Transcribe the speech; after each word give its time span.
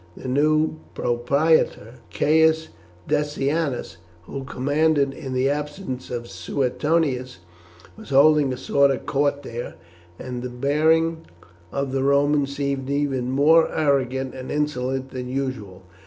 The 0.17 0.27
new 0.27 0.79
propraetor 0.95 1.97
Catus 2.09 2.69
Decianus, 3.07 3.97
who 4.23 4.43
commanded 4.45 5.13
in 5.13 5.33
the 5.33 5.47
absence 5.47 6.09
of 6.09 6.27
Suetonius, 6.27 7.37
was 7.95 8.09
holding 8.09 8.51
a 8.51 8.57
sort 8.57 8.89
of 8.89 9.05
court 9.05 9.43
there, 9.43 9.75
and 10.17 10.41
the 10.41 10.49
bearing 10.49 11.27
of 11.71 11.91
the 11.91 12.01
Romans 12.01 12.55
seemed 12.57 12.89
even 12.89 13.29
more 13.29 13.71
arrogant 13.71 14.33
and 14.33 14.51
insolent 14.51 15.11
than 15.11 15.29
usual. 15.29 15.83